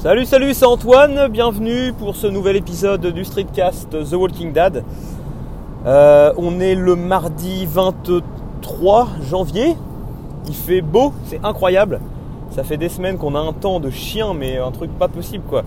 [0.00, 4.84] Salut, salut, c'est Antoine, bienvenue pour ce nouvel épisode du Streetcast The Walking Dead.
[5.86, 9.74] Euh, on est le mardi 23 janvier,
[10.46, 11.98] il fait beau, c'est incroyable.
[12.52, 15.42] Ça fait des semaines qu'on a un temps de chien, mais un truc pas possible
[15.48, 15.64] quoi.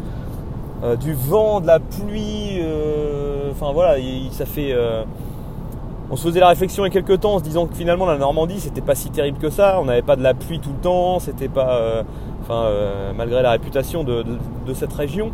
[0.86, 4.02] Euh, du vent, de la pluie, euh, enfin voilà,
[4.32, 4.74] ça fait.
[6.10, 8.06] on se faisait la réflexion il y a quelques temps en se disant que finalement
[8.06, 10.72] la Normandie c'était pas si terrible que ça, on n'avait pas de la pluie tout
[10.72, 12.06] le temps, c'était pas
[12.50, 14.24] euh, malgré la réputation de,
[14.74, 15.32] cette région.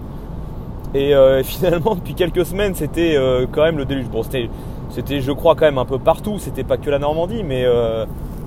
[0.94, 4.08] Et euh, finalement, depuis quelques semaines, c'était euh, quand même le déluge.
[4.08, 6.38] Bon, c'était, je crois, quand même un peu partout.
[6.40, 7.66] C'était pas que la Normandie, mais,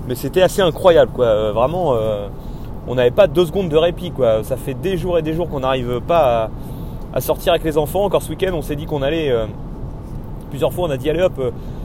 [0.08, 1.52] mais c'était assez incroyable, quoi.
[1.52, 1.94] vraiment,
[2.88, 4.42] on n'avait pas deux secondes de répit, quoi.
[4.42, 6.50] Ça fait des jours et des jours qu'on n'arrive pas
[7.12, 8.04] à, sortir avec les enfants.
[8.04, 9.32] Encore ce week-end, on s'est dit qu'on allait.
[10.48, 11.40] plusieurs fois, on a dit allez hop,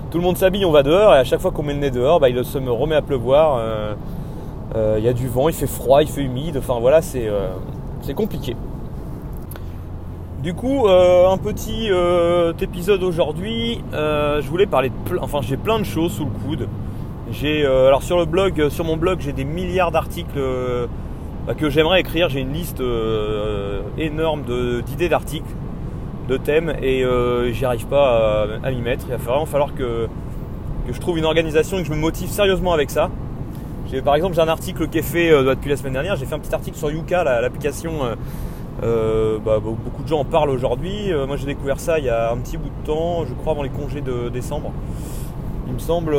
[0.09, 1.13] tout le monde s'habille, on va dehors.
[1.13, 3.01] Et à chaque fois qu'on met le nez dehors, bah, il se me remet à
[3.01, 3.59] pleuvoir.
[4.73, 7.27] Euh, il y a du vent, il fait froid, il fait humide, enfin voilà, c'est
[7.27, 7.49] euh,
[8.15, 8.55] compliqué.
[10.41, 11.89] Du coup, euh, un petit
[12.61, 13.81] épisode aujourd'hui.
[13.91, 16.67] je voulais parler de plein, enfin j'ai plein de choses sous le coude.
[17.31, 17.67] J'ai
[18.01, 20.39] sur le blog, sur mon blog, j'ai des milliards d'articles
[21.47, 22.29] bah, que j'aimerais écrire.
[22.29, 22.81] J'ai une liste
[23.97, 24.43] énorme
[24.85, 25.55] d'idées d'articles,
[26.29, 27.03] de thèmes, et
[27.51, 29.05] j'y arrive pas à, m'y mettre.
[29.07, 30.07] Il va vraiment falloir que,
[30.85, 33.09] que je trouve une organisation et que je me motive sérieusement avec ça
[34.03, 36.15] par exemple, j'ai un article qui est fait euh, depuis la semaine dernière.
[36.15, 38.03] J'ai fait un petit article sur Yuka, l'application.
[38.03, 38.15] Euh,
[38.83, 41.11] euh, bah, beaucoup de gens en parlent aujourd'hui.
[41.27, 43.63] moi, j'ai découvert ça il y a un petit bout de temps, je crois avant
[43.63, 44.73] les congés de décembre.
[45.67, 46.15] Il me semble,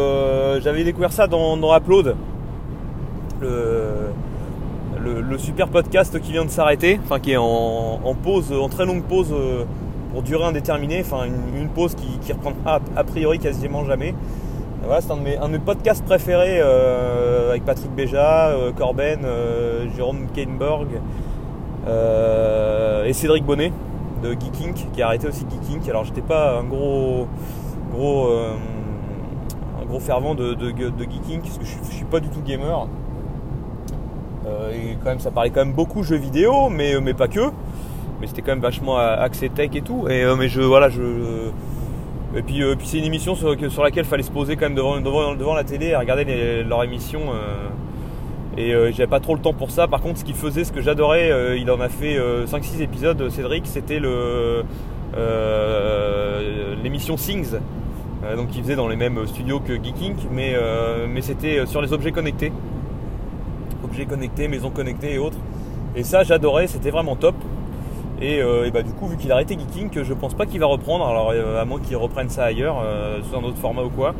[0.62, 2.16] j'avais découvert ça dans, Upload,
[3.42, 9.02] le, super podcast qui vient de s'arrêter, enfin qui est en, pause, en très longue
[9.02, 9.34] pause
[10.12, 14.14] pour durée indéterminée, enfin une, pause qui, qui reprendra a priori quasiment jamais
[15.00, 20.88] c'est un, de mes podcasts préférés euh, avec Patrick Béja, euh, Corben, euh, Jérôme Kainborg
[23.06, 23.72] et Cédric Bonnet
[24.22, 25.88] de Geeking qui a arrêté aussi Geeking.
[25.88, 27.28] Alors j'étais pas un gros
[27.92, 28.28] gros
[29.80, 32.88] un gros fervent de, de, Geeking parce que je, suis pas du tout gamer.
[34.72, 37.50] et quand même ça parlait quand même beaucoup jeux vidéo mais, mais pas que.
[38.20, 40.08] Mais c'était quand même vachement axé tech et tout.
[40.08, 41.50] Et mais je voilà je
[42.36, 43.48] et puis, euh, puis c'est une émission sur,
[43.82, 47.20] laquelle il fallait se poser quand même devant, la télé et regarder leur émission.
[47.32, 47.68] Euh,
[48.58, 49.88] et euh, j'avais pas trop le temps pour ça.
[49.88, 53.66] Par contre, ce qu'il faisait, ce que j'adorais, il en a fait 5-6 épisodes, Cédric,
[53.66, 54.00] c'était
[56.82, 57.54] l'émission Things.
[58.36, 60.54] donc il faisait dans les mêmes studios que Geeking, mais,
[61.08, 62.52] mais c'était sur les objets connectés.
[63.82, 65.38] Objets connectés, maisons connectées et autres.
[65.94, 67.34] Et ça j'adorais, c'était vraiment top.
[68.22, 70.66] Euh, et, bah du coup vu qu'il a arrêté Geeking, je pense pas qu'il va
[70.66, 73.90] reprendre, alors euh, à moins qu'il reprenne ça ailleurs, euh, sous un autre format ou
[73.90, 74.14] quoi.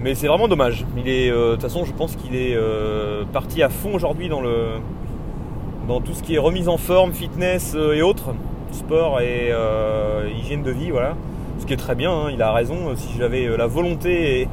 [0.00, 0.84] Mais c'est vraiment dommage.
[0.96, 2.58] Il est, de toute façon je pense qu'il est
[3.32, 4.80] parti à fond aujourd'hui dans le
[5.88, 8.34] dans tout ce qui est remise en forme, fitness et autres,
[8.72, 9.52] sport et
[10.38, 11.16] hygiène de vie, voilà.
[11.58, 12.94] Ce qui est très bien, hein, il a raison.
[12.96, 14.48] Si j'avais la volonté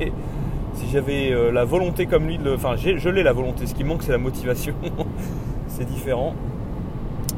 [0.74, 4.14] si j'avais la volonté comme lui, enfin je l'ai la volonté, ce qui manque c'est
[4.14, 4.76] la motivation.
[5.68, 6.34] c'est différent.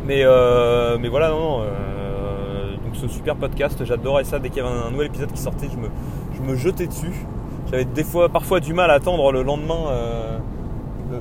[0.05, 4.39] Mais, euh, mais voilà, non, euh, donc ce super podcast, j'adorais ça.
[4.39, 5.87] Dès qu'il y avait un, nouvel épisode qui sortait, je me,
[6.35, 7.13] je me jetais dessus.
[7.71, 10.37] J'avais des fois, parfois du mal à attendre le lendemain euh,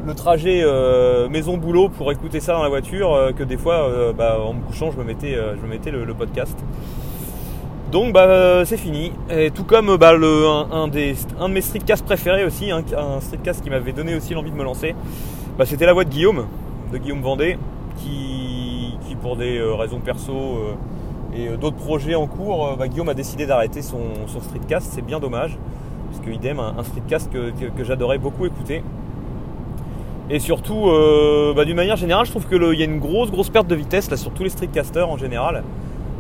[0.05, 0.65] le, trajet
[1.29, 4.97] maison-boulot pour écouter ça dans la voiture, que des fois, bah, en me couchant, je
[4.97, 6.59] me mettais, je me mettais le, podcast.
[7.91, 9.13] Donc bah c'est fini.
[9.29, 13.63] Et tout comme bah, un, des, un de mes streetcasts préférés aussi, hein, un streetcast
[13.63, 14.95] qui m'avait donné aussi l'envie de me lancer,
[15.67, 16.47] c'était la voix de Guillaume,
[16.91, 17.59] de Guillaume Vendée,
[17.99, 18.32] qui
[19.23, 20.75] pour des euh, raisons perso euh,
[21.35, 24.01] et euh, d'autres projets en cours, bah, Guillaume a décidé d'arrêter son,
[24.41, 24.93] streetcast.
[24.93, 25.57] C'est bien dommage,
[26.11, 28.83] parce que idem, un, streetcast que, j'adorais beaucoup écouter.
[30.29, 30.91] Et surtout,
[31.55, 34.11] bah, d'une manière générale, je trouve qu'il y a une grosse, grosse perte de vitesse
[34.11, 35.63] là, sur tous les streetcasters en général.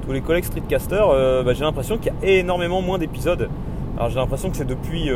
[0.04, 1.08] Tous les collègues streetcasters,
[1.44, 3.48] bah, j'ai l'impression qu'il y a énormément moins d'épisodes.
[3.96, 5.10] Alors j'ai l'impression que c'est depuis.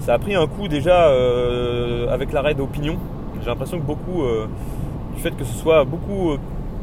[0.00, 1.10] ça a pris un coup déjà
[2.10, 2.96] avec l'arrêt d'opinion.
[3.40, 4.24] J'ai l'impression que beaucoup
[5.14, 6.38] du fait que ce soit beaucoup euh,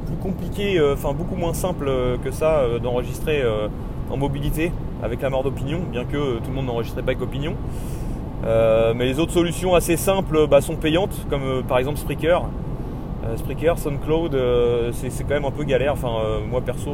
[0.07, 3.43] plus compliqué, euh, enfin beaucoup moins simple euh, que ça d'enregistrer
[4.09, 4.71] en mobilité
[5.03, 7.55] avec la mort d'opinion, bien que tout le monde n'enregistrait pas avec opinion.
[8.43, 12.43] mais les autres solutions assez simples bah, sont payantes, comme par exemple Spreaker.
[13.37, 14.35] Spreaker, SoundCloud,
[14.93, 15.93] c'est quand même un peu galère.
[15.93, 16.11] Enfin,
[16.49, 16.91] moi perso,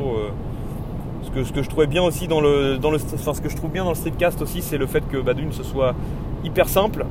[1.24, 3.72] ce que, je trouvais bien aussi dans le, dans le, enfin, ce que je trouve
[3.72, 5.96] bien dans le streetcast aussi, c'est le fait que bah, d'une ce soit
[6.44, 7.06] hyper simple,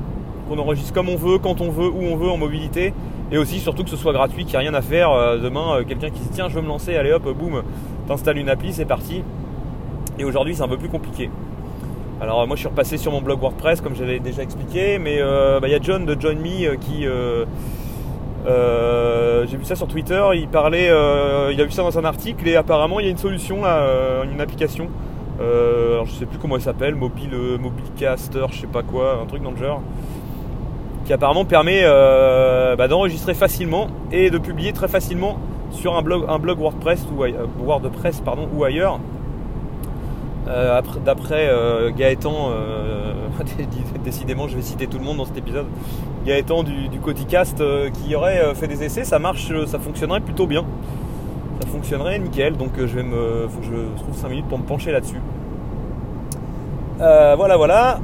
[0.48, 2.94] qu'on enregistre comme on veut, quand on veut, où on veut en mobilité,
[3.32, 5.10] et aussi surtout que ce soit gratuit, qu'il n'y a rien à faire.
[5.10, 7.62] Euh, demain, euh, quelqu'un qui se dit tiens, je veux me lancer, allez hop, boum,
[8.06, 9.22] t'installes une appli, c'est parti.
[10.18, 11.30] Et aujourd'hui, c'est un peu plus compliqué.
[12.18, 15.60] Alors moi je suis repassé sur mon blog WordPress comme j'avais déjà expliqué, mais euh,
[15.60, 17.06] bah, il y a John de Join Me qui,
[19.50, 22.56] j'ai vu ça sur Twitter, il parlait, il a vu ça dans un article et
[22.56, 24.88] apparemment il y a une solution là, une application.
[25.38, 29.42] alors je sais plus comment elle s'appelle, mobile, mobilecaster, je sais pas quoi, un truc
[29.42, 29.82] dans le genre,
[31.06, 31.82] qui apparemment permet
[32.76, 35.38] bah, d'enregistrer facilement et de publier très facilement
[35.70, 38.98] sur un blog, un blog WordPress ou WordPress pardon ou ailleurs
[40.48, 43.12] euh, d'après euh, Gaëtan, euh,
[44.04, 45.66] décidément je vais citer tout le monde dans cet épisode,
[46.24, 47.62] Gaëtan du, du Codicast
[47.92, 50.64] qui aurait fait des essais, ça marche, ça fonctionnerait plutôt bien.
[51.60, 53.48] Ça fonctionnerait nickel, donc je vais me.
[53.62, 55.20] je trouve 5 minutes pour me pencher là-dessus.
[56.98, 57.98] voilà voilà.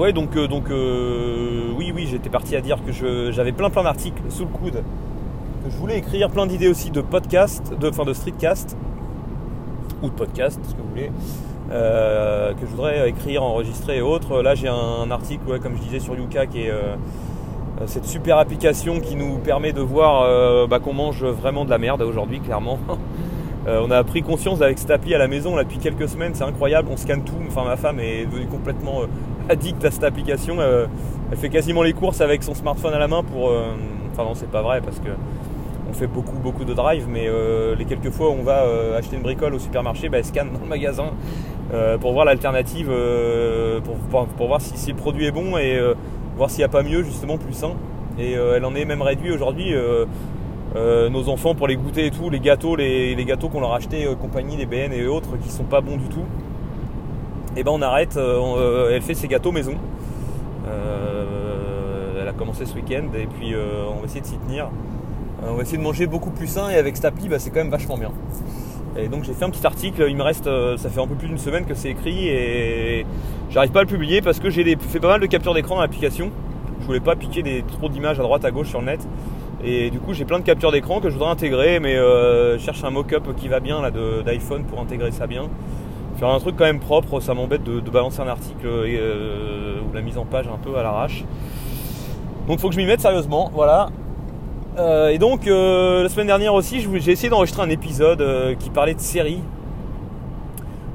[0.00, 4.44] Ouais donc donc oui oui j'étais parti à dire que j'avais plein plein d'articles sous
[4.44, 4.82] le coude,
[5.64, 8.76] que je voulais écrire plein d'idées aussi de podcast, de, enfin de streetcast
[10.02, 11.10] ou de podcast, ce que vous voulez,
[11.70, 14.42] euh, que je voudrais écrire, enregistrer et autres.
[14.42, 16.96] Là, j'ai un, article, comme je disais, sur Yuka, qui est euh,
[17.86, 21.78] cette super application qui nous permet de voir euh, bah, qu'on mange vraiment de la
[21.78, 22.78] merde aujourd'hui, clairement.
[23.66, 26.44] on a pris conscience avec cette appli à la maison là, depuis quelques semaines, c'est
[26.44, 27.34] incroyable, on scanne tout.
[27.46, 29.02] Enfin, ma femme est devenue complètement
[29.50, 30.56] addict à cette application.
[30.62, 33.52] elle fait quasiment les courses avec son smartphone à la main pour.
[34.12, 35.10] Enfin, non, c'est pas vrai parce que
[35.90, 38.98] on fait beaucoup beaucoup de drive, mais euh, les quelques fois où on va euh,
[38.98, 41.10] acheter une bricole au supermarché, bah, elle scanne dans le magasin
[41.74, 42.90] euh, pour voir l'alternative,
[43.84, 45.78] pour, voir si, le produit est bon et
[46.36, 47.72] voir s'il n'y a pas mieux, justement plus sain.
[48.18, 49.74] Et elle en est même réduite aujourd'hui.
[50.74, 54.06] nos enfants pour les goûter et tout, les gâteaux, les, gâteaux qu'on leur a achetés,
[54.20, 56.24] compagnie, les BN et autres, qui sont pas bons du tout.
[57.56, 59.74] Et eh ben on arrête, elle fait ses gâteaux maison.
[60.66, 64.70] elle a commencé ce week-end et puis on va essayer de s'y tenir.
[65.42, 67.50] Euh, on va essayer de manger beaucoup plus sain et avec cette appli, bah, c'est
[67.50, 68.10] quand même vachement bien.
[68.98, 71.14] Et donc j'ai fait un petit article, il me reste, euh, ça fait un peu
[71.14, 73.06] plus d'une semaine que c'est écrit et
[73.48, 75.80] j'arrive pas à le publier parce que j'ai fait pas mal de captures d'écran dans
[75.80, 76.30] l'application.
[76.80, 79.06] Je voulais pas piquer des, trop d'images à droite à gauche sur le net.
[79.62, 82.64] Et du coup j'ai plein de captures d'écran que je voudrais intégrer mais euh, je
[82.64, 85.48] cherche un mock-up qui va bien là d'iPhone pour intégrer ça bien.
[86.20, 90.18] Faire un truc quand même propre, ça m'embête de, balancer un article ou la mise
[90.18, 91.24] en page un peu à l'arrache.
[92.46, 93.88] Donc faut que je m'y mette sérieusement, voilà.
[94.78, 98.70] Euh, et donc euh, la semaine dernière aussi, j'ai essayé d'enregistrer un épisode euh, qui
[98.70, 99.40] parlait de séries.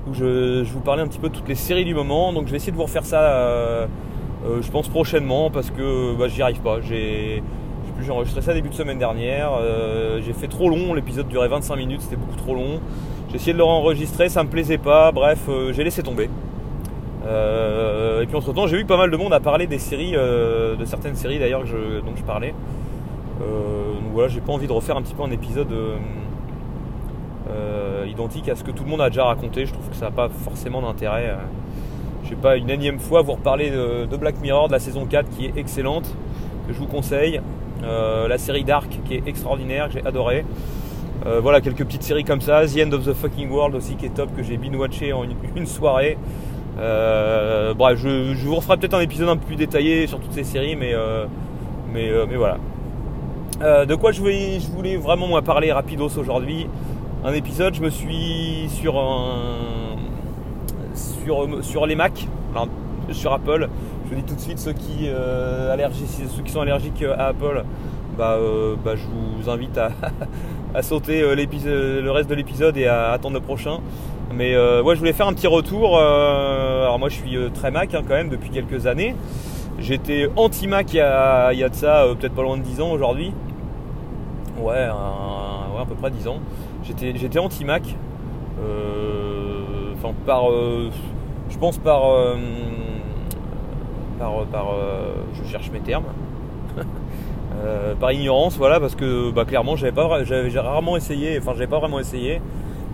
[0.07, 2.31] Où je, vous parlais un petit peu de toutes les séries du moment.
[2.31, 3.87] Donc je vais essayer de vous refaire ça,
[4.61, 6.79] je pense prochainement, parce que bah, j'y arrive pas.
[6.81, 7.41] J'ai
[8.09, 9.53] enregistré ça début de semaine dernière.
[10.23, 12.79] j'ai fait trop long, l'épisode durait 25 minutes, c'était beaucoup trop long.
[13.29, 15.11] J'ai essayé de le enregistrer, ça me plaisait pas.
[15.11, 16.29] Bref, j'ai laissé tomber.
[17.25, 20.85] et puis entre temps, j'ai vu pas mal de monde à parler des séries, de
[20.85, 22.53] certaines séries d'ailleurs dont je parlais.
[23.41, 25.97] Euh, donc voilà, j'ai pas envie de refaire un petit peu un épisode euh,
[27.49, 29.65] euh, identique à ce que tout le monde a déjà raconté.
[29.65, 31.35] Je trouve que ça n'a pas forcément d'intérêt.
[32.23, 35.29] Je sais pas, une énième fois vous reparler de, Black Mirror de la saison 4
[35.29, 36.15] qui est excellente,
[36.67, 37.41] que je vous conseille.
[37.83, 40.45] la série Dark qui est extraordinaire, que j'ai adoré.
[41.41, 42.65] Voilà, quelques petites séries comme ça.
[42.65, 45.23] The End of the Fucking World aussi qui est top, que j'ai binge-watché en
[45.55, 46.17] une, soirée.
[46.77, 50.75] bref, je, vous referai peut-être un épisode un peu plus détaillé sur toutes ces séries,
[50.75, 50.93] mais,
[51.93, 52.57] mais, mais voilà.
[53.61, 56.67] Euh, de quoi je voulais, vraiment moi parler rapidos aujourd'hui
[57.23, 59.01] Un épisode, je me suis sur
[61.63, 62.27] sur, les Mac,
[63.11, 63.69] sur Apple.
[64.05, 65.75] Je vous dis tout de suite ceux qui, euh,
[66.35, 67.63] ceux qui sont allergiques à Apple,
[68.17, 73.35] bah, euh, bah je vous invite à, sauter le reste de l'épisode et à attendre
[73.35, 73.79] le prochain.
[74.33, 75.97] Mais ouais, je voulais faire un petit retour.
[75.99, 79.15] alors moi, je suis très Mac hein, quand même depuis quelques années.
[79.79, 83.33] J'étais anti-Mac il, y a, de ça peut-être pas loin de 10 ans aujourd'hui.
[84.59, 86.39] Ouais, un, à peu près 10 ans.
[86.83, 87.83] J'étais anti-Mac.
[88.61, 90.51] Euh, enfin, par.
[90.51, 90.89] Euh,
[91.49, 92.09] je pense par.
[92.09, 92.35] Euh,
[94.19, 94.45] par.
[94.45, 94.67] par
[95.33, 96.05] je cherche mes termes.
[97.99, 101.79] Par ignorance, voilà, parce que bah, clairement, j'avais pas, j'avais rarement essayé, enfin, j'avais pas
[101.79, 102.41] vraiment essayé,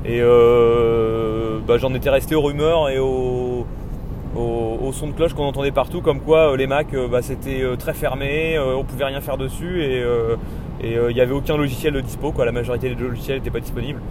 [0.06, 3.66] et bah, j'en étais resté aux rumeurs et aux,
[4.36, 8.60] au, son de cloche qu'on entendait partout, comme quoi les Mac, bah, c'était très fermé,
[8.60, 10.04] on pouvait rien faire dessus, et
[10.98, 12.46] euh, il n'y avait aucun logiciel de dispo, quoi.
[12.46, 14.02] la majorité des logiciels n'étaient pas disponibles.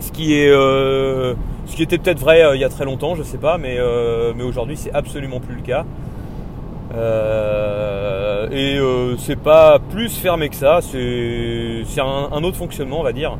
[0.00, 1.34] Ce qui, est, euh,
[1.66, 3.78] ce qui était peut-être vrai euh, il y a très longtemps, je sais pas, mais,
[4.36, 5.84] mais aujourd'hui c'est absolument plus le cas.
[8.50, 8.78] Et
[9.18, 13.38] c'est pas plus fermé que ça, c'est un, autre fonctionnement, on va dire.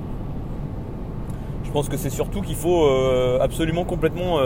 [1.64, 2.86] Je pense que c'est surtout qu'il faut
[3.40, 4.38] absolument complètement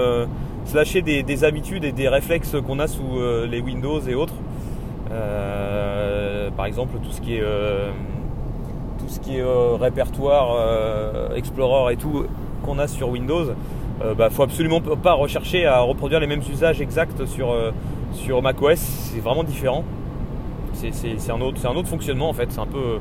[0.65, 3.19] se lâcher des, des, habitudes et des réflexes qu'on a sous
[3.51, 4.35] les Windows et autres.
[5.11, 7.91] Euh, par exemple, tout ce qui est, euh,
[8.99, 10.57] tout ce qui est euh, répertoire,
[11.35, 12.25] Explorer et tout
[12.65, 13.47] qu'on a sur Windows,
[14.01, 17.55] il bah, faut absolument pas rechercher à reproduire les mêmes usages exacts sur,
[18.13, 18.79] sur macOS.
[18.79, 19.85] C'est vraiment différent.
[20.79, 22.51] C'est un, autre, un autre fonctionnement en fait.
[22.51, 22.99] C'est un peu.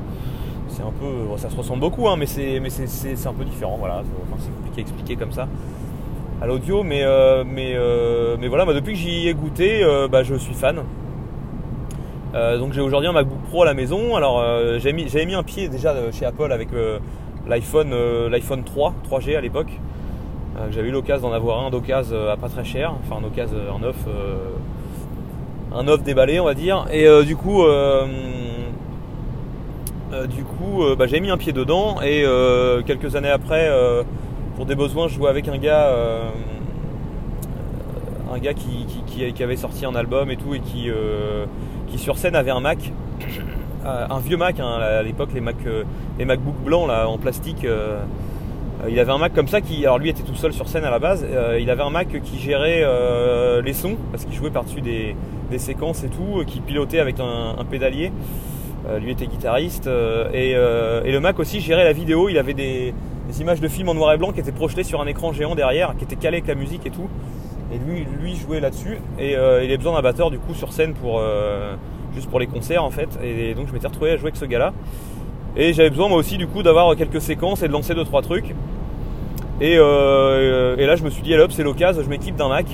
[0.68, 1.36] C'est un peu.
[1.36, 2.58] ça se ressemble beaucoup, hein, mais c'est
[3.26, 3.76] un peu différent.
[3.78, 4.02] Voilà.
[4.38, 5.48] c'est compliqué à expliquer comme ça
[6.40, 10.34] à l'audio, mais, euh, mais, euh, mais voilà, depuis que j'y ai goûté, bah, je
[10.36, 10.82] suis fan.
[12.32, 14.14] donc j'ai aujourd'hui un MacBook Pro à la maison.
[14.14, 14.42] Alors
[14.78, 16.68] j'avais mis, mis, un pied déjà chez Apple avec
[17.46, 17.92] l'iPhone
[18.30, 19.70] l'iPhone 3, 3G à l'époque.
[20.70, 23.80] j'avais eu l'occasion d'en avoir un d'occasion à pas très cher, enfin un occasion en
[23.80, 23.96] neuf
[25.74, 28.06] un off déballé on va dire et euh, du coup euh,
[30.12, 32.24] euh, du coup bah, j'ai mis un pied dedans et
[32.86, 33.70] quelques années après
[34.56, 35.92] pour des besoins je jouais avec un gars
[38.32, 40.90] un gars qui, avait sorti un album et tout et qui,
[41.88, 42.92] qui sur scène avait un Mac
[43.84, 45.56] un vieux Mac hein, à l'époque les Mac
[46.18, 47.66] les MacBook blancs là en plastique
[48.88, 50.90] il avait un Mac comme ça qui, alors lui était tout seul sur scène à
[50.90, 51.26] la base.
[51.58, 52.84] il avait un Mac qui gérait
[53.62, 55.16] les sons parce qu'il jouait par-dessus des,
[55.50, 58.12] des séquences et tout, euh, qui pilotait avec un, pédalier.
[58.88, 59.86] Euh, lui était guitariste.
[59.86, 62.28] Euh, et, le Mac aussi gérait la vidéo.
[62.28, 62.94] Il avait des,
[63.40, 65.94] images de films en noir et blanc qui étaient projetées sur un écran géant derrière,
[65.96, 67.08] qui était calé avec la musique et tout.
[67.72, 68.98] Et lui, lui jouait là-dessus.
[69.18, 71.22] Et il avait besoin d'un batteur du coup sur scène pour
[72.14, 73.10] juste pour les concerts en fait.
[73.22, 74.72] Et, donc je m'étais retrouvé à jouer avec ce gars-là.
[75.58, 78.22] Et j'avais besoin moi aussi du coup d'avoir quelques séquences et de lancer deux trois
[78.22, 78.54] trucs.
[79.60, 82.64] Et, là je me suis dit hop c'est l'occasion, je m'équipe d'un Mac.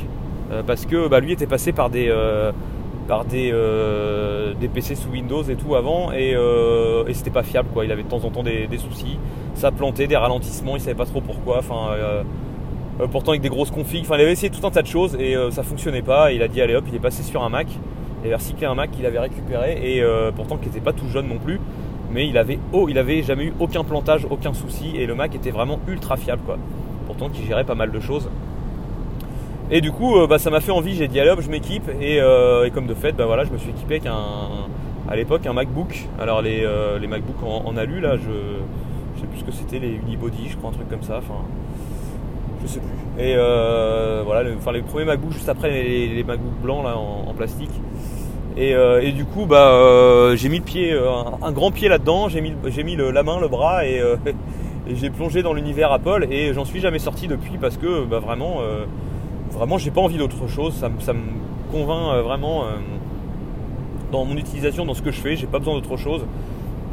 [0.54, 2.52] Euh, parce que bah, lui était passé par des euh,
[3.30, 6.34] des, euh, PC sous Windows et tout avant et,
[7.12, 7.84] c'était pas fiable quoi.
[7.84, 9.18] Il avait de temps en temps des, soucis,
[9.54, 11.58] ça plantait, des ralentissements, il savait pas trop pourquoi.
[11.58, 11.90] Enfin,
[13.10, 15.62] pourtant avec des grosses configs, il avait essayé tout un tas de choses et ça
[15.62, 16.32] fonctionnait pas.
[16.32, 17.66] il a dit allez hop, il est passé sur un Mac,
[18.22, 20.02] il avait recyclé un Mac qu'il avait récupéré et
[20.34, 21.60] pourtant qui n'était pas tout jeune non plus.
[22.10, 22.58] Mais il avait,
[22.88, 26.42] il avait jamais eu aucun plantage, aucun souci et le Mac était vraiment ultra fiable
[26.46, 26.56] quoi.
[27.06, 28.30] Pourtant qui gérait pas mal de choses.
[29.70, 31.88] Et du coup, euh, bah, ça m'a fait envie, j'ai dit je m'équipe.
[31.88, 34.68] Euh, et, comme de fait, bah, voilà, je me suis équipé avec un,
[35.08, 36.06] à l'époque un MacBook.
[36.20, 38.30] Alors les, euh, les MacBooks en, alu, là, je,
[39.16, 41.18] je sais plus ce que c'était, les Unibody, je crois, un truc comme ça.
[41.18, 41.40] Enfin,
[42.62, 43.24] je sais plus.
[43.24, 43.34] Et
[44.24, 47.70] voilà, enfin, les premiers MacBooks juste après les, les MacBooks blancs là, en, plastique.
[48.58, 50.94] Et, du coup, bah, j'ai mis le pied,
[51.42, 53.96] un, grand pied là-dedans, j'ai mis, j'ai mis la main, le bras et,
[54.86, 58.18] et j'ai plongé dans l'univers Apple et j'en suis jamais sorti depuis parce que bah,
[58.18, 58.58] vraiment
[59.54, 61.20] vraiment j'ai pas envie d'autre chose, ça, me
[61.70, 62.76] convainc euh, vraiment euh,
[64.12, 66.24] dans mon utilisation, dans ce que je fais, j'ai pas besoin d'autre chose.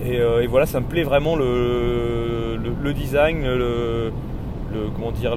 [0.03, 2.59] Et, euh, voilà, ça me plaît vraiment le,
[2.95, 4.11] design, le,
[4.95, 5.35] comment dire,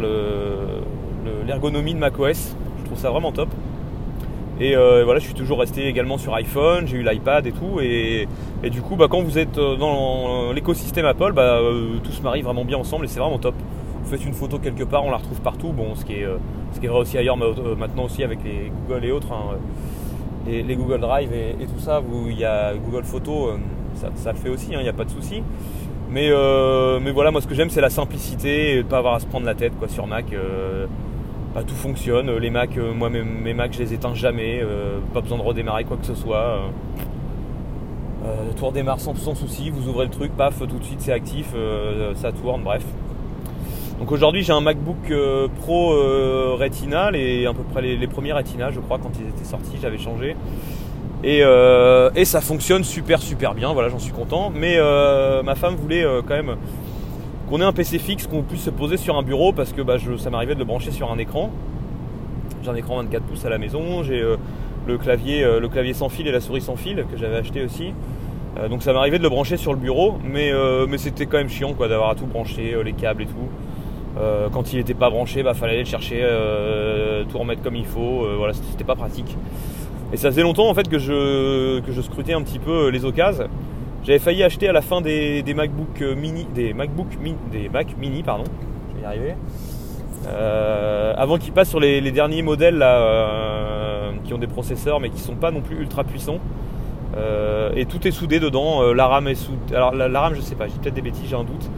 [1.47, 2.57] l'ergonomie de macOS.
[2.79, 3.49] Je trouve ça vraiment top.
[4.61, 7.81] Et voilà, je suis toujours resté également sur iPhone, j'ai eu l'iPad et tout.
[7.83, 8.27] Et,
[8.71, 11.59] du coup, bah, quand vous êtes dans l'écosystème Apple, bah,
[12.03, 13.55] tout se marie vraiment bien ensemble et c'est vraiment top
[14.05, 15.73] vous faites une photo quelque part, on la retrouve partout.
[15.73, 16.37] Bon, ce qui est, euh,
[16.73, 19.57] ce qui est vrai aussi ailleurs, euh, maintenant aussi avec les Google et autres, hein,
[20.49, 23.53] euh, les, Google Drive et, tout ça, il y a Google Photo,
[23.95, 25.43] ça, le fait aussi, il hein, n'y a pas de souci.
[26.11, 26.31] Mais,
[27.01, 29.27] mais voilà, moi ce que j'aime c'est la simplicité et de pas avoir à se
[29.27, 30.27] prendre la tête quoi, sur Mac.
[31.67, 32.31] Tout fonctionne.
[32.37, 34.63] Les Mac, moi mes, mes, Mac je les éteins jamais,
[35.15, 36.61] pas besoin de redémarrer quoi que ce soit.
[38.55, 41.55] tout redémarre sans souci, vous ouvrez le truc, paf, tout de suite c'est actif,
[42.15, 42.85] ça tourne, bref.
[43.99, 48.33] Donc aujourd'hui j'ai un MacBook euh, Pro euh, Retina, et à peu près les, premiers
[48.33, 50.37] Retina je crois quand ils étaient sortis, j'avais changé.
[51.25, 54.53] Euh, et, ça fonctionne super super bien, voilà j'en suis content.
[54.55, 54.79] Mais
[55.45, 56.57] ma femme voulait quand même
[57.49, 59.97] qu'on ait un PC fixe, qu'on puisse se poser sur un bureau parce que bah,
[60.19, 61.51] ça m'arrivait de le brancher sur un écran.
[62.63, 64.23] J'ai un écran 24 pouces à la maison, j'ai
[64.87, 67.93] le, clavier, le clavier sans fil et la souris sans fil que j'avais acheté aussi.
[68.69, 70.53] donc ça m'arrivait de le brancher sur le bureau, mais,
[70.89, 73.49] mais c'était quand même chiant quoi d'avoir à tout brancher, les câbles et tout.
[74.17, 77.77] Euh, quand il n'était pas branché, bah fallait aller le chercher, euh, tout remettre comme
[77.77, 78.25] il faut.
[78.25, 79.37] Euh, voilà, c'était pas pratique.
[80.13, 83.05] Et ça faisait longtemps en fait que je, que je scrutais un petit peu les
[83.05, 83.49] occasions.
[84.05, 87.09] J'avais failli acheter à la fin des, MacBook mini, des MacBook
[87.51, 88.45] des Mac mini, pardon.
[88.91, 89.35] Je vais y arriver.
[91.17, 95.37] avant qu'ils passent sur les, derniers modèles là, qui ont des processeurs mais qui sont
[95.37, 96.39] pas non plus ultra puissants.
[97.75, 98.93] et tout est soudé dedans.
[98.93, 99.75] la RAM est soudée.
[99.75, 101.71] Alors la RAM, je sais pas, j'ai peut-être des bêtises, j'ai un doute.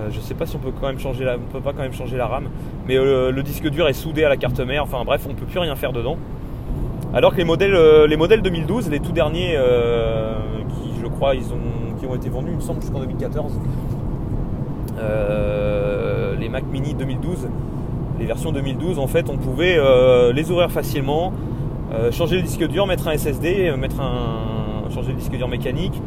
[0.00, 1.92] Euh, je sais pas si on peut quand même changer la, peut pas quand même
[1.92, 2.44] changer la RAM,
[2.86, 4.84] mais euh, le disque dur est soudé à la carte mère.
[4.84, 6.16] Enfin bref, on peut plus rien faire dedans.
[7.12, 9.58] Alors que les modèles, euh, les modèles 2012, les tout derniers,
[10.68, 13.52] qui je crois, ils ont, qui ont été vendus, il me semble, jusqu'en 2014,
[16.38, 17.48] les Mac Mini 2012,
[18.18, 19.78] les versions 2012, en fait, on pouvait
[20.32, 21.32] les ouvrir facilement,
[22.12, 26.00] changer le disque dur, mettre un SSD, mettre un, changer le disque dur mécanique,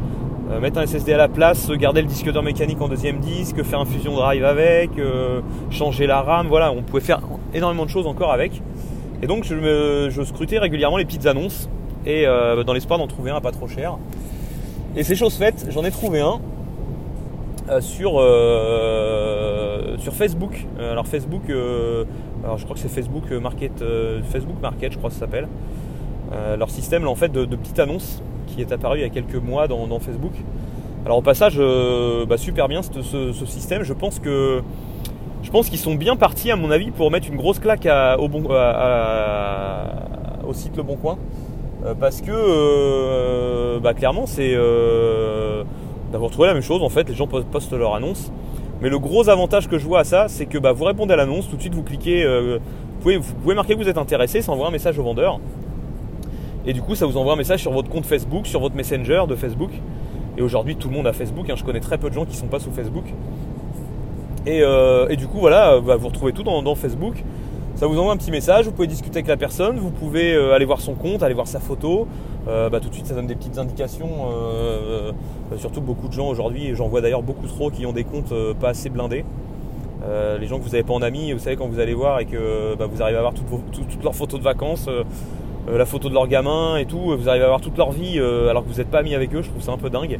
[0.50, 3.62] euh, mettre un SSD à la place, garder le disque dur mécanique en deuxième disque,
[3.62, 7.20] faire un fusion drive avec, euh, changer la RAM, voilà, on pouvait faire
[7.54, 8.60] énormément de choses encore avec.
[9.22, 11.70] Et donc je, scrutais régulièrement les petites annonces
[12.04, 13.96] et euh, dans l'espoir d'en trouver un pas trop cher.
[14.96, 16.40] Et c'est chose faite, j'en ai trouvé un
[17.80, 18.22] sur,
[19.98, 20.66] sur Facebook.
[20.78, 21.44] alors Facebook,
[22.44, 23.82] alors je crois que c'est Facebook Market,
[24.30, 25.48] Facebook Market, je crois que ça s'appelle.
[26.58, 28.22] leur système là, en fait de petites annonces
[28.54, 30.32] qui est apparu il y a quelques mois dans, Facebook.
[31.04, 31.58] Alors au passage,
[32.28, 33.82] bah, super bien ce, système.
[33.82, 34.62] Je pense que
[35.42, 37.86] je pense qu'ils sont bien partis à mon avis pour mettre une grosse claque
[38.18, 38.44] au, bon,
[40.46, 41.18] au site Le Bon Coin.
[41.84, 45.64] Euh, parce que euh, bah, clairement c'est euh,
[46.12, 48.32] d'avoir trouvé la même chose en fait, les gens postent leur annonce.
[48.80, 51.16] Mais le gros avantage que je vois à ça, c'est que bah, vous répondez à
[51.16, 52.58] l'annonce, tout de suite vous cliquez, vous,
[53.00, 55.40] pouvez, vous, pouvez, marquer que vous êtes intéressé, ça envoie un message au vendeur.
[56.66, 59.24] Et du coup ça vous envoie un message sur votre compte Facebook, sur votre Messenger
[59.28, 59.70] de Facebook.
[60.36, 61.54] Et aujourd'hui tout le monde a Facebook, hein.
[61.56, 63.04] je connais très peu de gens qui ne sont pas sous Facebook.
[64.46, 67.22] Et, du coup voilà, bah, vous retrouvez tout dans Facebook.
[67.76, 70.54] Ça vous envoie un petit message, vous pouvez discuter avec la personne, vous pouvez euh,
[70.54, 72.06] aller voir son compte, aller voir sa photo.
[72.46, 74.28] Euh, bah, tout de suite, ça donne des petites indications.
[74.32, 75.10] Euh,
[75.56, 78.32] surtout beaucoup de gens aujourd'hui, et j'en vois d'ailleurs beaucoup trop qui ont des comptes
[78.60, 79.24] pas assez blindés.
[80.40, 82.26] les gens que vous n'avez pas en amis, vous savez quand vous allez voir et
[82.26, 84.88] que bah, vous arrivez à voir toutes, leurs photos de vacances,
[85.70, 88.64] la photo de leur gamin et tout, vous arrivez à voir toute leur vie alors
[88.64, 90.18] que vous n'êtes pas ami avec eux, je trouve ça un peu dingue.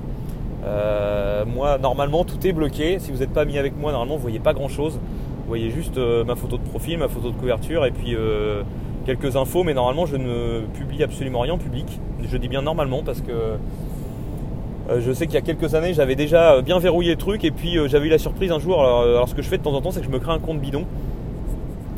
[1.47, 2.99] moi, normalement, tout est bloqué.
[2.99, 4.99] Si vous n'êtes pas ami avec moi, normalement, vous voyez pas grand chose.
[5.45, 8.63] Vous voyez juste euh, ma photo de profil, ma photo de couverture et puis euh,
[9.05, 12.01] quelques infos, mais normalement je ne publie absolument rien en public.
[12.27, 16.15] Je dis bien normalement parce que euh, je sais qu'il y a quelques années j'avais
[16.15, 18.81] déjà bien verrouillé le truc et puis j'avais eu la surprise un jour.
[18.81, 20.39] Alors, ce que je fais de temps en temps c'est que je me crée un
[20.39, 20.87] compte bidon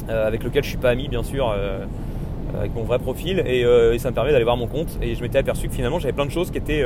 [0.08, 1.54] avec lequel je suis pas ami bien sûr.
[2.58, 3.64] Avec mon vrai profil et,
[3.98, 6.26] ça me permet d'aller voir mon compte et je m'étais aperçu que finalement j'avais plein
[6.26, 6.84] de choses qui étaient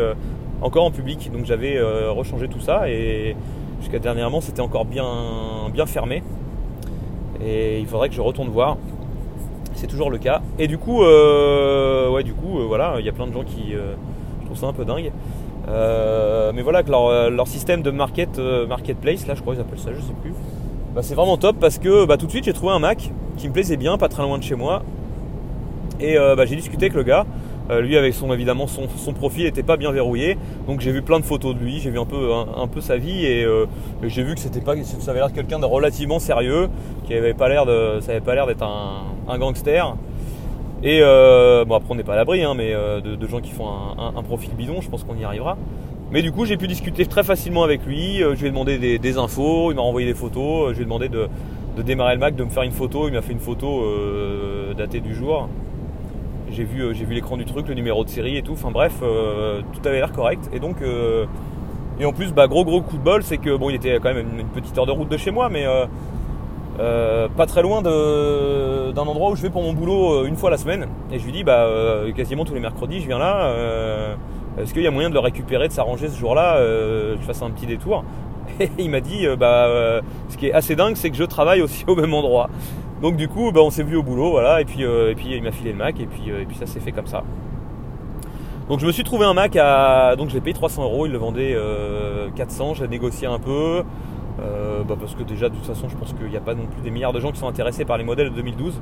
[0.62, 3.36] encore en public donc j'avais rechangé tout ça et
[3.80, 5.06] jusqu'à dernièrement c'était encore bien,
[5.72, 6.22] bien fermé
[7.44, 8.76] et il faudrait que je retourne voir.
[9.74, 10.42] C'est toujours le cas.
[10.58, 13.44] Et du coup, euh, ouais, du coup, euh, voilà, il y a plein de gens
[13.44, 13.94] qui, euh,
[14.40, 15.10] je trouve ça un peu dingue.
[15.66, 18.38] mais voilà, que leur, système de market,
[18.68, 20.34] marketplace, là, je crois qu'ils appellent ça, je sais plus.
[20.94, 23.48] Bah, c'est vraiment top parce que bah, tout de suite j'ai trouvé un Mac qui
[23.48, 24.82] me plaisait bien, pas très loin de chez moi.
[26.00, 27.26] Et bah, j'ai discuté avec le gars.
[27.70, 30.36] Euh, lui, avec son évidemment son, profil n'était pas bien verrouillé,
[30.66, 32.96] donc j'ai vu plein de photos de lui, j'ai vu un peu un, peu sa
[32.96, 33.66] vie et, euh,
[34.02, 36.68] j'ai vu que c'était pas, ça avait l'air quelqu'un de relativement sérieux,
[37.06, 39.94] qui avait pas l'air de, ça avait pas l'air d'être un, gangster.
[40.82, 43.68] Et euh, bon après on n'est pas à l'abri, hein, mais de, gens qui font
[43.68, 45.56] un, profil bidon, je pense qu'on y arrivera.
[46.10, 49.18] Mais du coup j'ai pu discuter très facilement avec lui, je lui ai demandé des,
[49.18, 51.28] infos, il m'a envoyé des photos, je lui ai demandé de,
[51.76, 53.84] de, démarrer le Mac, de me faire une photo, il m'a fait une photo
[54.76, 55.48] datée du jour.
[56.52, 58.52] J'ai vu, euh, j'ai vu l'écran du truc, le numéro de série et tout.
[58.52, 60.50] Enfin bref, euh, tout avait l'air correct.
[60.52, 61.26] Et donc, euh,
[61.98, 64.12] et en plus, bah, gros gros coup de bol, c'est que bon, il était quand
[64.12, 65.64] même une, petite heure de route de chez moi, mais
[67.36, 70.86] pas très loin d'un endroit où je vais pour mon boulot une fois la semaine.
[71.12, 71.68] Et je lui dis, bah,
[72.16, 73.54] quasiment tous les mercredis, je viens là.
[74.58, 77.50] Est-ce qu'il y a moyen de le récupérer, de s'arranger ce jour-là, je fasse un
[77.50, 78.02] petit détour?
[78.60, 81.84] Et il m'a dit, bah, ce qui est assez dingue, c'est que je travaille aussi
[81.86, 82.48] au même endroit.
[83.02, 85.28] Donc du coup, bah, on s'est vu au boulot, voilà, et puis, euh, et puis
[85.34, 87.22] il m'a filé le Mac, et puis, euh, et puis ça s'est fait comme ça.
[88.68, 91.18] Donc je me suis trouvé un Mac à, donc j'ai payé 300 euros, il le
[91.18, 91.56] vendait
[92.36, 93.82] 400, j'ai négocié un peu,
[94.40, 96.66] euh, bah, parce que déjà de toute façon, je pense qu'il n'y a pas non
[96.66, 98.80] plus des milliards de gens qui sont intéressés par les modèles de 2012.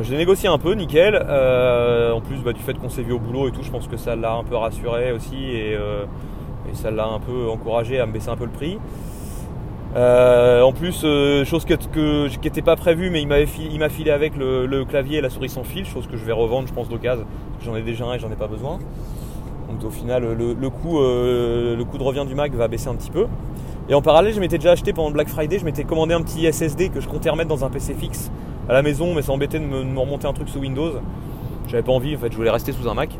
[0.00, 1.16] Je l'ai négocié un peu, nickel.
[1.16, 3.96] en plus bah, du fait qu'on s'est vu au boulot et tout, je pense que
[3.96, 5.76] ça l'a un peu rassuré aussi et
[6.74, 8.78] ça l'a un peu encouragé à me baisser un peu le prix.
[9.96, 11.72] Euh, en plus, euh, chose qui
[12.42, 15.84] n'était pas prévue, mais il m'a filé, avec le, clavier et la souris sans fil,
[15.84, 17.24] chose que je vais revendre, je pense, d'occasion.
[17.64, 18.78] J'en ai déjà un et j'en ai pas besoin.
[19.68, 22.94] Donc au final, le, coût, euh, le coût de revient du Mac va baisser un
[22.94, 23.26] petit peu.
[23.88, 26.22] Et en parallèle, je m'étais déjà acheté pendant le Black Friday, je m'étais commandé un
[26.22, 28.30] petit SSD que je comptais remettre dans un PC fixe
[28.68, 30.92] à la maison, mais ça embêtait de me, remonter un truc sous Windows.
[31.66, 33.10] J'avais pas envie, en fait, je voulais rester sous un Mac.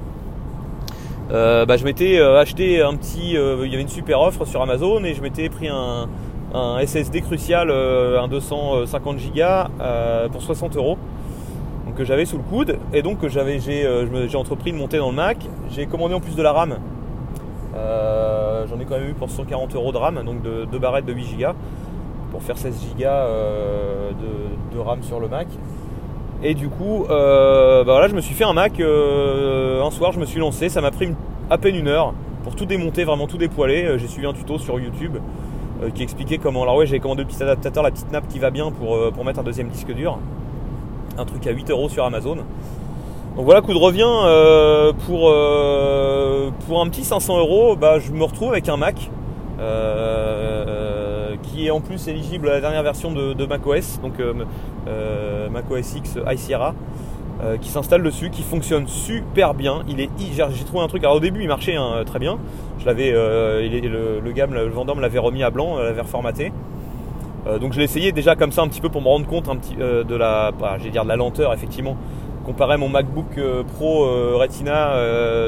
[1.28, 5.14] bah, je m'étais acheté un petit, il y avait une super offre sur Amazon et
[5.14, 6.08] je m'étais pris un,
[6.54, 9.42] un SSD crucial, euh, un 250 Go
[9.80, 10.98] euh, pour 60 euros.
[11.96, 15.16] Que j'avais sous le coude et donc j'avais euh, j'ai entrepris de monter dans le
[15.16, 15.38] Mac.
[15.70, 16.78] J'ai commandé en plus de la RAM.
[17.74, 21.36] J'en ai quand même eu pour 140 euros de RAM, donc de barrettes de 8
[21.38, 21.46] Go
[22.30, 23.04] pour faire 16 Go
[24.72, 25.48] de, RAM sur le Mac.
[26.42, 30.26] Et du coup, bah voilà, je me suis fait un Mac un soir, je me
[30.26, 31.12] suis lancé, ça m'a pris
[31.50, 33.98] à peine une heure pour tout démonter, vraiment tout dépoiler.
[33.98, 35.16] J'ai suivi un tuto sur YouTube.
[35.82, 36.62] Euh, qui expliquait comment.
[36.62, 39.12] Alors, ouais, j'ai commandé le petit adaptateur, la petite nappe qui va bien pour, euh,
[39.24, 40.18] mettre un deuxième disque dur.
[41.16, 42.36] Un truc à 8 euros sur Amazon.
[43.36, 45.30] Donc voilà, coup de revient euh, pour,
[46.80, 49.10] un petit 500 euros, bah, je me retrouve avec un Mac
[51.42, 54.14] qui est en plus éligible à la dernière version de, de macOS, donc
[55.50, 56.74] macOS X High Sierra.
[57.60, 59.82] Qui s'installe dessus, qui fonctionne super bien.
[59.88, 61.02] Il est, j'ai trouvé un truc.
[61.04, 62.38] Alors au début, il marchait hein, très bien.
[62.78, 66.52] Je l'avais, le, le, gars, le vendeur l'avait remis à blanc, l'avait reformaté.
[67.60, 69.56] donc je l'ai essayé déjà comme ça un petit peu pour me rendre compte un
[69.56, 71.96] petit, de la, bah, dire de la lenteur effectivement
[72.44, 73.38] comparé à mon MacBook
[73.74, 74.06] Pro
[74.38, 74.92] Retina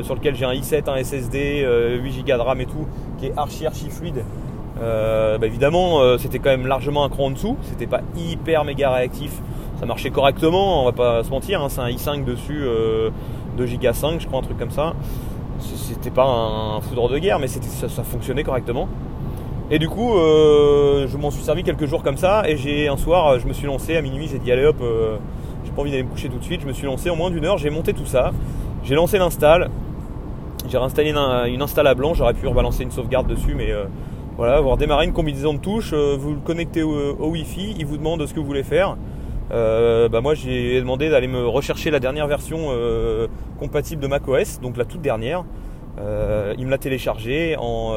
[0.02, 1.66] sur lequel j'ai un i7, un SSD,
[2.02, 2.86] 8 Go de RAM et tout,
[3.18, 4.22] qui est archi archi fluide.
[4.82, 7.56] Euh, bah, évidemment, euh, c'était quand même largement un cran en dessous.
[7.62, 9.32] C'était pas hyper méga réactif.
[9.82, 11.60] Ça marchait correctement, on va pas se mentir.
[11.60, 11.68] Hein.
[11.68, 13.10] c'est un i5 dessus, euh,
[13.56, 14.94] 2 Go 5, je crois, un truc comme ça.
[15.58, 18.86] C'était pas un foudre de guerre, mais ça, fonctionnait correctement.
[19.72, 22.48] Et du coup, euh, je m'en suis servi quelques jours comme ça.
[22.48, 24.28] Et j'ai un soir, je me suis lancé à minuit.
[24.28, 24.76] J'ai dit allez hop,
[25.64, 26.60] j'ai pas envie d'aller me coucher tout de suite.
[26.60, 27.58] Je me suis lancé en moins d'une heure.
[27.58, 28.30] J'ai monté tout ça.
[28.84, 29.68] J'ai lancé l'install.
[30.68, 32.14] J'ai réinstallé une, install à blanc.
[32.14, 33.72] J'aurais pu rebalancer une sauvegarde dessus, mais
[34.36, 37.98] voilà, avoir démarré une combinaison de touches, euh, vous le connectez au, Wi-Fi, il vous
[37.98, 38.96] demande ce que vous voulez faire.
[39.50, 43.26] Euh, bah moi j'ai demandé d'aller me rechercher la dernière version euh,
[43.58, 45.44] compatible de macOS, donc la toute dernière.
[45.98, 47.94] il me l'a téléchargé en,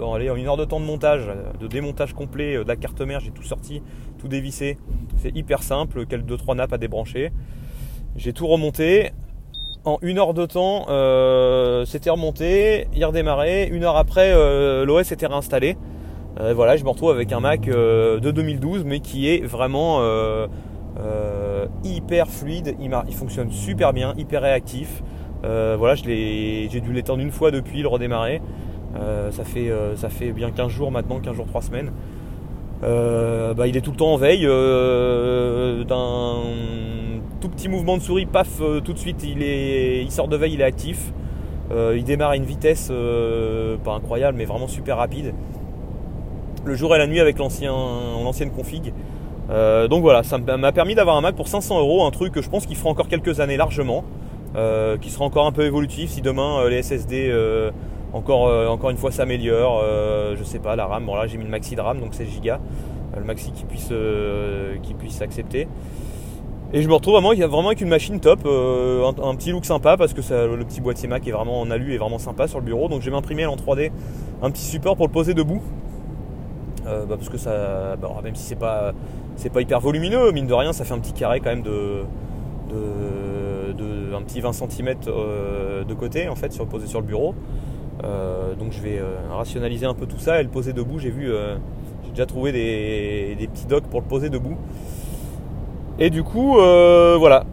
[0.00, 3.30] en, une heure de temps de montage, de démontage complet de la carte mère, j'ai
[3.30, 3.82] tout sorti,
[4.18, 4.78] tout dévissé.
[5.16, 7.32] C'est hyper simple, quelques 2-3 nappes à débrancher.
[8.16, 9.12] J'ai tout remonté
[9.84, 13.68] en une heure de temps, euh, c'était remonté, il redémarrait.
[13.68, 15.76] Une heure après, euh, l'OS était réinstallé.
[16.40, 20.00] Euh, voilà, je me retrouve avec un Mac de 2012, mais qui est vraiment
[21.84, 22.76] hyper fluide.
[22.80, 25.02] Il, fonctionne super bien, hyper réactif.
[25.42, 28.40] voilà, j'ai dû l'étendre une fois depuis, le redémarrer.
[29.30, 31.92] ça, fait, ça fait bien 15 jours maintenant, 15 jours, 3 semaines.
[32.82, 34.46] Bah, il est tout le temps en veille
[35.86, 36.42] d'un
[37.40, 40.36] tout petit mouvement de souris, paf, euh, tout de suite il, est, il sort de
[40.36, 41.12] veille, il est actif.
[41.70, 45.34] Euh, il démarre à une vitesse euh, pas incroyable, mais vraiment super rapide.
[46.64, 48.92] Le jour et la nuit avec l'ancienne config.
[49.48, 52.50] Donc voilà, ça m'a permis d'avoir un Mac pour 500 euros, un truc que je
[52.50, 54.04] pense qu'il fera encore quelques années largement,
[55.00, 57.32] qui sera encore un peu évolutif si demain les SSD
[58.12, 59.82] encore, encore une fois s'améliorent.
[60.36, 62.40] je sais pas, la RAM, bon là j'ai mis le maxi de RAM, donc 16
[62.42, 62.52] Go,
[63.16, 63.92] le maxi qui puisse,
[64.82, 65.66] qui puisse accepter.
[66.70, 69.96] Et je me retrouve vraiment, vraiment avec une machine top, euh, un, petit look sympa
[69.96, 70.20] parce que
[70.54, 72.88] le petit boîtier Mac est vraiment en alu et vraiment sympa sur le bureau.
[72.88, 73.90] Donc j'ai imprimé en 3D
[74.42, 75.62] un petit support pour le poser debout.
[76.86, 78.92] Euh, bah, parce que ça, bah, même si c'est pas,
[79.38, 82.02] c'est pas hyper volumineux, mine de rien, ça fait un petit carré quand même de,
[84.14, 87.34] un petit 20 cm euh, de côté en fait, sur, posé sur le bureau.
[88.58, 90.98] donc je vais rationaliser un peu tout ça et le poser debout.
[90.98, 91.30] J'ai vu,
[92.04, 94.56] j'ai déjà trouvé des, petits docks pour le poser debout.
[96.00, 97.44] Et du coup, euh, voilà,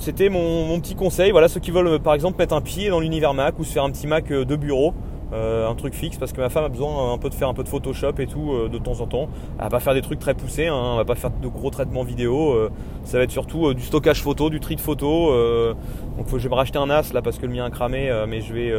[0.00, 1.30] c'était mon, petit conseil.
[1.30, 3.84] Voilà, ceux qui veulent par exemple mettre un pied dans l'univers Mac ou se faire
[3.84, 4.92] un petit Mac euh, de bureau,
[5.32, 7.54] euh, un truc fixe parce que ma femme a besoin un peu de faire un
[7.54, 9.28] peu de Photoshop et tout de temps en temps.
[9.58, 11.70] Elle va pas faire des trucs très poussés, hein, elle va pas faire de gros
[11.70, 12.70] traitements vidéo.
[13.04, 15.74] ça va être surtout du stockage photo, du tri de photos.
[16.16, 18.40] donc je vais me racheter un NAS là parce que le mien a cramé, mais
[18.40, 18.72] je vais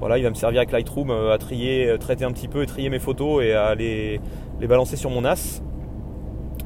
[0.00, 2.90] voilà, il va me servir avec Lightroom à trier, traiter un petit peu et trier
[2.90, 4.20] mes photos et à les,
[4.60, 5.62] les balancer sur mon NAS.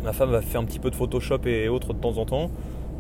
[0.05, 2.51] Ma femme va faire un petit peu de Photoshop et autres de temps en temps.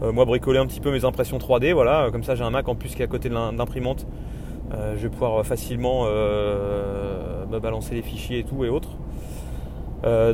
[0.02, 2.08] Euh, moi, bricoler un petit peu mes impressions 3D, voilà.
[2.10, 4.06] Comme ça, j'ai un Mac en plus qui est à côté de l'imprimante.
[4.72, 8.90] Euh, je vais pouvoir facilement euh, balancer les fichiers et tout et autres.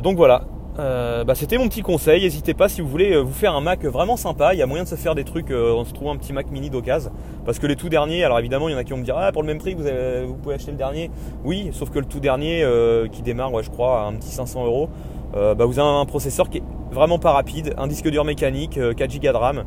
[0.01, 0.43] donc voilà.
[0.77, 2.21] Bah, c'était mon petit conseil.
[2.21, 4.53] N'hésitez pas si vous voulez vous faire un Mac vraiment sympa.
[4.53, 6.51] Il y a moyen de se faire des trucs en se trouvant un petit Mac
[6.51, 7.11] mini d'occasion.
[7.45, 9.15] Parce que les tout derniers, alors évidemment, il y en a qui vont me dire
[9.17, 11.09] Ah, pour le même prix, vous, pouvez acheter le dernier.
[11.45, 12.65] Oui, sauf que le tout dernier
[13.11, 14.89] qui démarre, je crois, à un petit 500 euros.
[15.35, 18.79] Euh, bah, vous avez un processeur qui est vraiment pas rapide, un disque dur mécanique,
[18.95, 19.63] 4 Go de RAM.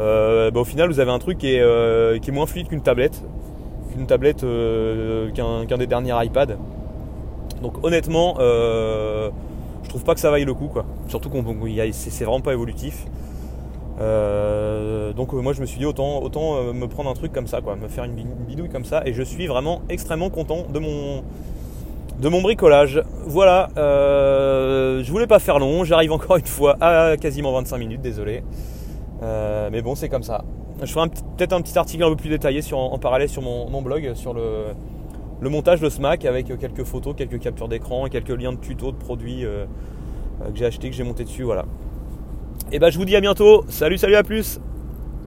[0.00, 3.22] Euh, bah, au final, vous avez un truc qui est, euh, moins fluide qu'une tablette,
[4.00, 4.44] qu'une tablette,
[5.34, 6.56] qu'un des derniers iPad.
[7.62, 10.84] Donc honnêtement, je trouve pas que ça vaille le coup, quoi.
[11.08, 11.44] Surtout qu'on
[11.92, 13.06] c'est vraiment pas évolutif.
[13.98, 17.76] donc moi je me suis dit autant, autant me prendre un truc comme ça, quoi,
[17.76, 21.22] me faire une bidouille comme ça, et je suis vraiment extrêmement content de mon,
[22.20, 23.02] de mon bricolage.
[23.26, 28.02] Voilà, euh, je voulais pas faire long, j'arrive encore une fois à quasiment 25 minutes,
[28.02, 28.42] désolé.
[29.22, 30.44] Euh, mais bon, c'est comme ça.
[30.82, 33.82] Je ferai peut-être un petit article un peu plus détaillé sur, en, parallèle sur mon,
[33.82, 34.68] blog, sur le,
[35.40, 38.92] le, montage de ce Mac avec quelques photos, quelques captures d'écran quelques liens de tutos
[38.92, 39.66] de produits euh,
[40.40, 41.42] que j'ai acheté, que j'ai monté dessus.
[41.42, 41.66] Voilà.
[42.72, 43.64] Et bah, je vous dis à bientôt.
[43.68, 44.58] Salut, salut, à plus.